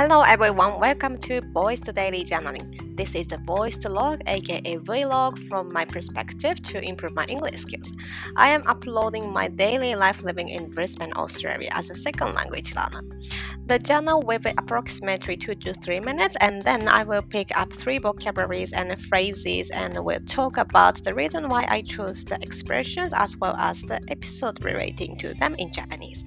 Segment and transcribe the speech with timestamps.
[0.00, 2.96] Hello everyone, welcome to Voice Daily Journaling.
[2.96, 7.92] This is the voice log, aka vlog from my perspective to improve my English skills.
[8.34, 13.02] I am uploading my daily life living in Brisbane, Australia as a second language learner.
[13.66, 17.70] The journal will be approximately 2 to 3 minutes and then I will pick up
[17.70, 23.12] 3 vocabularies and phrases and will talk about the reason why I chose the expressions
[23.12, 26.24] as well as the episode relating to them in Japanese.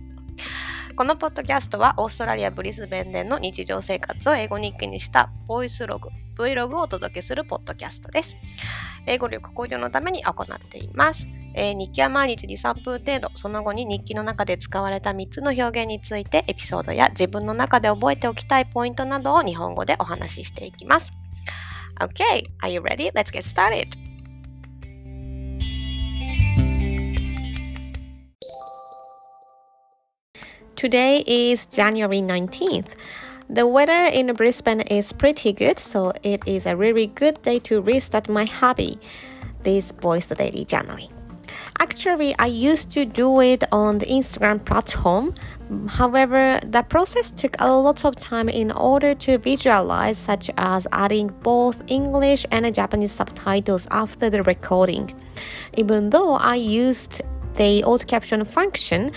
[0.96, 8.38] このポッドキャストはオーストラリア・ブリスベンでの日常生活を英語日記にしたボイスログ、Vlog をお届けするポッドキャストです。
[9.08, 11.28] 英語力向上のために行っています。
[11.56, 21.12] えー、日記は毎日2、3分程度、その後に日記の中で使われた3つの表現についてエピソードや自分の中で覚えておきたいポイントなどを日本語でお話ししていきます。
[22.00, 23.12] Okay, are you ready?
[23.14, 24.13] Let's get started!
[30.76, 32.96] Today is January 19th.
[33.50, 37.82] The weather in Brisbane is pretty good, so it is a really good day to
[37.82, 39.00] restart my hobby,
[39.64, 41.12] this voice daily journaling.
[41.80, 45.36] Actually, I used to do it on the Instagram platform.
[45.88, 51.28] However, the process took a lot of time in order to visualize, such as adding
[51.44, 55.12] both English and Japanese subtitles after the recording.
[55.76, 57.22] Even though I used
[57.56, 59.12] the auto caption function,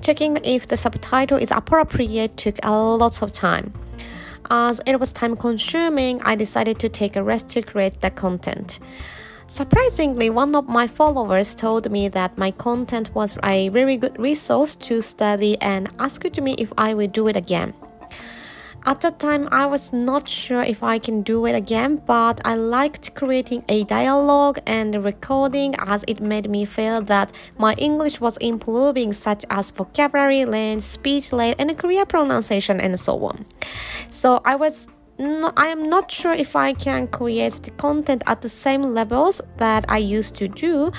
[0.00, 3.72] checking if the subtitle is appropriate took a lot of time.
[4.50, 8.78] As it was time consuming, I decided to take a rest to create the content.
[9.48, 14.74] Surprisingly, one of my followers told me that my content was a very good resource
[14.74, 17.72] to study and asked me if I would do it again.
[18.88, 22.54] At the time, I was not sure if I can do it again, but I
[22.54, 28.36] liked creating a dialogue and recording as it made me feel that my English was
[28.36, 33.44] improving, such as vocabulary length, speech length, and career pronunciation, and so on.
[34.12, 34.86] So I was
[35.18, 39.40] no, I am not sure if I can create the content at the same levels
[39.56, 40.92] that I used to do,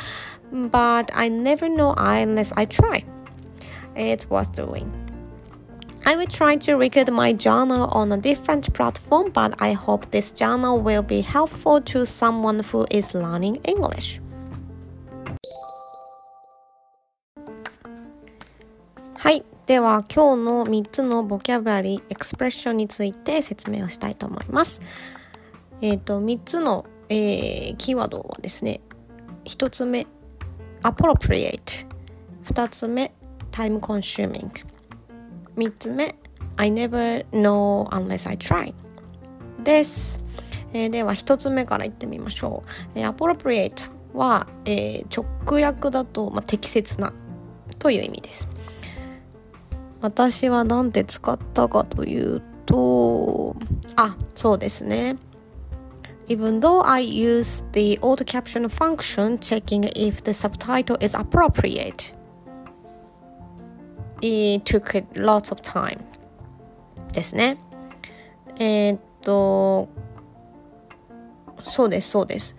[0.52, 3.06] but I never know unless I try.
[3.96, 5.06] It worth doing.
[6.07, 10.31] I will try to record my journal on a different platform, but I hope this
[10.31, 14.22] journal will be helpful to someone who is learning English.
[19.17, 19.44] はい。
[19.66, 24.79] では、今日の3つのボキャブラリー、エクスプレッションについて説明をしたいと思います。
[25.81, 28.79] えっ、ー、と、3つの、えー、キーワードはですね、
[29.44, 30.07] 1つ目、
[30.84, 31.85] appropriate。
[32.46, 33.12] 2つ目、
[33.51, 34.77] time consuming。
[35.57, 36.16] 3つ目
[36.56, 38.73] I never know unless I try
[39.63, 40.22] です、
[40.73, 42.63] えー、では1つ目からいってみましょ
[42.95, 47.12] う、えー、appropriate は、えー、直訳だと、まあ、適切な
[47.79, 48.47] という意味です
[50.01, 53.56] 私は何て使ったかというと
[53.96, 55.16] あそうですね
[56.28, 62.16] Even though I use the auto caption function checking if the subtitle is appropriate
[64.22, 66.00] it took lots of time
[67.13, 67.57] ですね。
[68.59, 69.89] えー、っと、
[71.61, 72.55] そうです、そうです。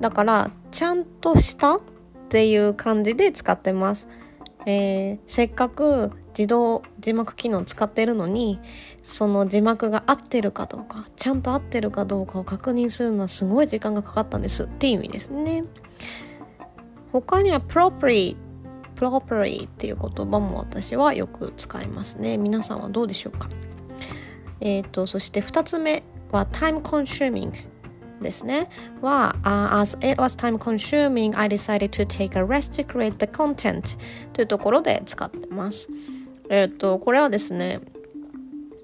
[0.00, 1.80] だから、ちゃんとしたっ
[2.28, 4.08] ていう感じで使ってます。
[4.66, 8.60] えー、せっかく自動字幕機能使ってるのに
[9.02, 15.64] その字幕が合ってるかどうかちゃんと合ってるかどうかを確認するのはすごい時間がかかったんですっていう意味ですね
[17.12, 17.60] 他には
[19.00, 22.36] appropriate properly っていう言葉も私はよく使いますね。
[22.36, 23.48] 皆さんはどうでしょうか
[24.60, 27.52] えっ、ー、と、そして2つ目は time consuming
[28.20, 28.68] ですね。
[29.00, 33.98] は、uh, as it was time consuming, I decided to take a rest to create the content
[34.32, 35.88] というところで使ってます。
[36.50, 37.80] えっ、ー、と、これはですね、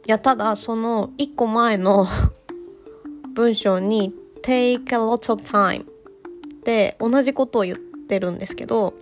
[0.06, 2.06] いや、ただその1個前の
[3.34, 5.84] 文章に take a lot of time
[6.65, 8.94] で同じことを言ってるんですけど、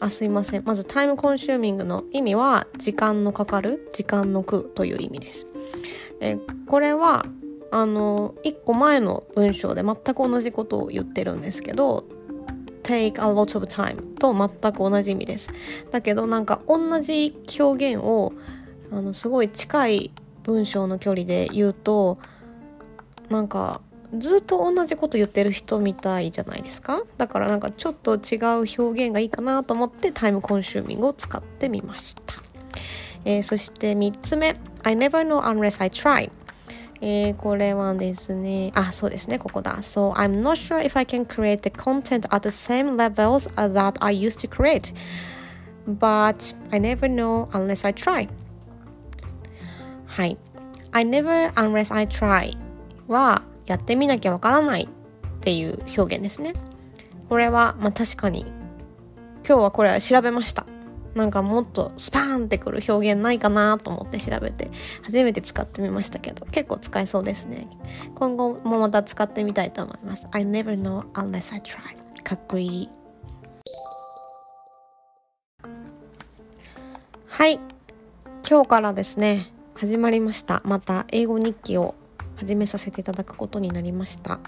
[0.00, 5.46] あすいませんまずタイムコンシューミングの意味は時間のかかる時間の苦という意味です。
[6.20, 7.26] えこれは
[7.70, 12.04] あの1個前の文章で全く同じことを言ってるんですけど
[12.82, 15.52] take a lot of time と全く同じ意味です。
[15.90, 18.32] だけどなんか同じ表現を
[18.90, 20.10] あのすごい近い
[20.42, 22.18] 文章の距離で言うと
[23.28, 23.80] なんか
[24.16, 32.34] ずっと同じこと言ってる人みたいじゃないですかだからなんかちょっと違う表現がいいかなと思ってタイムコンシューミングを使ってみました、
[33.24, 36.30] えー、そして3つ目 I never know unless I try
[37.02, 39.76] えー、これはですね、あ、そうですね、ここだ。
[39.76, 44.14] So, I'm not sure if I can create the content at the same levels that I
[44.14, 44.92] used to create.
[45.88, 48.28] But I never know unless I try.
[50.04, 50.36] はい。
[50.92, 52.56] I never unless I try
[53.08, 54.88] はやってみなきゃわからないっ
[55.40, 56.54] ていう表現ですね。
[57.28, 58.40] これは、まあ、確かに
[59.46, 60.66] 今日はこれは調べました。
[61.14, 64.70] なんかもっとスパーンってくる表現ないかなと思って調べて
[65.02, 67.66] 初めて使ってみましたけど結構使えそうですね。
[68.14, 70.28] 今後もまた使ってみたいと思います。
[70.30, 71.80] I never know unless I try.
[72.22, 72.88] かっこいい。
[77.28, 77.58] はい。
[78.48, 80.62] 今日からですね始まりました。
[80.64, 81.94] また英語日記を
[82.40, 84.40] 始めさせていただくことになりました。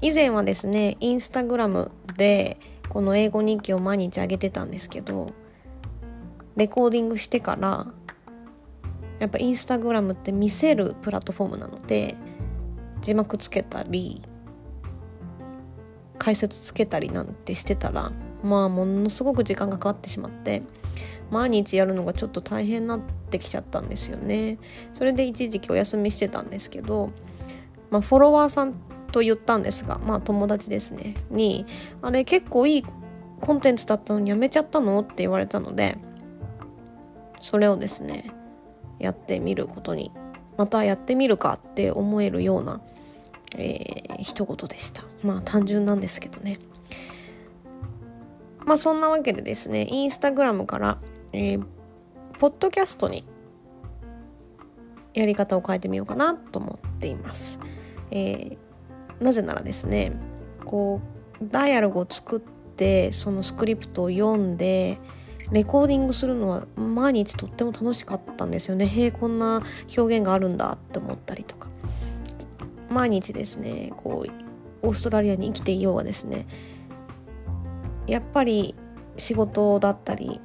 [0.00, 2.58] 以前はですねインスタグラムで
[2.88, 5.32] この英語日記を毎日あげてたんですけど
[6.56, 7.86] レコーディングしてから
[9.18, 12.14] やっぱインスタグラムって見せるプラットフォームなので
[13.02, 14.22] 字幕つけたり
[16.18, 18.12] 解説つけたりなんてしてたら
[18.42, 20.62] まあものすごく時間がかかってしまって
[21.30, 23.00] 毎日やるのがちょっと大変になっ
[23.30, 24.58] てきちゃったんですよね。
[24.92, 27.10] それで一時期お休みしてたんですけど、
[27.90, 28.74] まあ、フォロワーさん
[29.12, 31.14] と言ったんですがまあ友達ですね。
[31.30, 31.66] に
[32.02, 32.84] あれ結構いい
[33.40, 35.00] コンテンツだったのにやめちゃったの？
[35.00, 35.98] って言われたので
[37.40, 38.30] それをですね
[38.98, 40.10] やってみることに
[40.56, 42.80] またやってみるかって思えるような、
[43.56, 45.04] えー、一言でした。
[45.22, 46.58] まあ単純なんですけどね。
[48.64, 50.98] まあそんなわけでですねインスタグラムから、
[51.34, 51.64] えー、
[52.38, 53.24] ポッドキャストに
[55.14, 57.58] やり方を変えてみようかなと思っています、
[58.12, 60.12] えー、なぜならですね
[60.64, 61.00] こ
[61.40, 64.98] うダイアログを作ってそのスクリプトを読んで
[65.50, 68.86] レコーディングするのは毎日とっても楽しかったんですよね。
[68.86, 69.62] へえこんな
[69.94, 71.68] 表現があるんだって思ったりとか。
[72.88, 74.24] 毎日ですねこ
[74.82, 76.46] うオーストラリアに生きていようがですね
[78.06, 78.74] やっぱり
[79.16, 80.40] 仕事だったり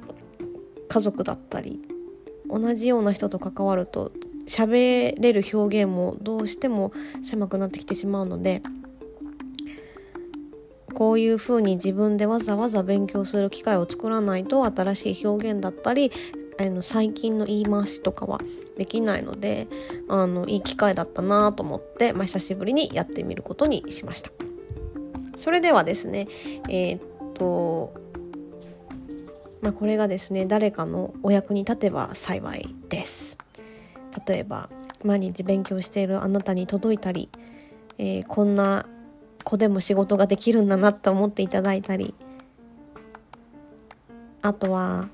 [0.90, 1.80] 家族だったり
[2.48, 4.12] 同じような人と関わると
[4.46, 6.92] 喋れる表現もどうしても
[7.22, 8.60] 狭くなってきてしまうので
[10.92, 16.10] こういうふうに自分でわざわざ勉強する機会を作らないと新しい表現だったり
[16.58, 18.40] あの最近の言い回しとかは
[18.76, 19.68] できないので
[20.08, 24.30] あのいい機会だったなと思って、まあ、久しぶりにやってみることにしました。
[25.36, 26.26] それではですね
[26.68, 27.00] えー、っ
[27.34, 27.94] と
[29.62, 33.38] まあ、これがですね誰かのお役に立てば幸いです。
[34.26, 34.68] 例えば
[35.04, 37.28] 毎日勉強しているあなたに届いたり、
[37.98, 38.86] えー、こんな
[39.44, 42.14] 子でも仕事ができるんだなって思っていただいたり
[44.42, 45.08] あとは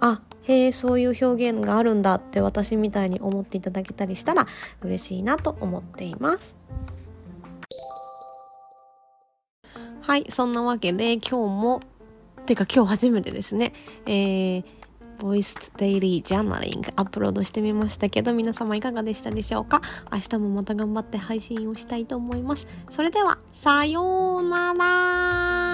[0.00, 4.46] あへえそういう表現があるんだって私みたいに思っていただけたりしたら
[4.82, 6.56] 嬉しいなと思っています
[10.00, 11.32] はいそんなわけで今日
[11.62, 11.80] も
[12.48, 13.72] てか今日初めてですね。
[14.06, 14.64] えー
[15.20, 19.82] ボイスデイリージャーナリングアップロードしてみましたけど皆様いかがでしたでしょうか？
[20.12, 22.68] 明日もまた頑張って配信をしたいと思います。
[22.88, 25.67] それではさようなら。